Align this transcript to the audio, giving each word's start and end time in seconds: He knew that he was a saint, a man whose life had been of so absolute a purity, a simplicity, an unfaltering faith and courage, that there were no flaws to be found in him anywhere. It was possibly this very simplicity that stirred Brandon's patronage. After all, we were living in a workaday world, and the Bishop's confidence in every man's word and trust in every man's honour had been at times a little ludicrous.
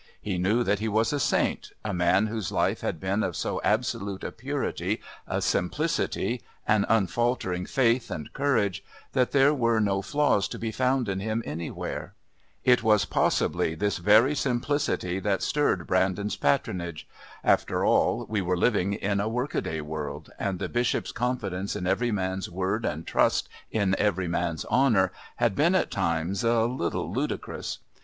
He 0.19 0.39
knew 0.39 0.63
that 0.63 0.79
he 0.79 0.87
was 0.87 1.13
a 1.13 1.19
saint, 1.19 1.73
a 1.85 1.93
man 1.93 2.25
whose 2.25 2.51
life 2.51 2.81
had 2.81 2.99
been 2.99 3.21
of 3.21 3.35
so 3.35 3.61
absolute 3.63 4.23
a 4.23 4.31
purity, 4.31 4.99
a 5.27 5.43
simplicity, 5.43 6.41
an 6.67 6.87
unfaltering 6.89 7.67
faith 7.67 8.09
and 8.09 8.33
courage, 8.33 8.83
that 9.13 9.31
there 9.31 9.53
were 9.53 9.79
no 9.79 10.01
flaws 10.01 10.47
to 10.47 10.57
be 10.57 10.71
found 10.71 11.07
in 11.07 11.19
him 11.19 11.43
anywhere. 11.45 12.15
It 12.63 12.81
was 12.81 13.05
possibly 13.05 13.75
this 13.75 13.97
very 13.99 14.33
simplicity 14.33 15.19
that 15.19 15.43
stirred 15.43 15.85
Brandon's 15.85 16.35
patronage. 16.35 17.07
After 17.43 17.85
all, 17.85 18.25
we 18.27 18.41
were 18.41 18.57
living 18.57 18.93
in 18.93 19.19
a 19.19 19.29
workaday 19.29 19.81
world, 19.81 20.31
and 20.39 20.57
the 20.57 20.67
Bishop's 20.67 21.11
confidence 21.11 21.75
in 21.75 21.85
every 21.85 22.09
man's 22.11 22.49
word 22.49 22.85
and 22.85 23.05
trust 23.05 23.49
in 23.69 23.95
every 23.99 24.27
man's 24.27 24.65
honour 24.65 25.11
had 25.35 25.55
been 25.55 25.75
at 25.75 25.91
times 25.91 26.43
a 26.43 26.63
little 26.63 27.13
ludicrous. 27.13 27.77